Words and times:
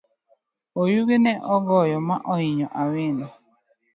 Oyugi 0.81 1.17
ne 1.23 1.33
ogoyo 1.53 1.97
ma 2.07 2.15
oinyo 2.33 2.67
awino. 2.81 3.27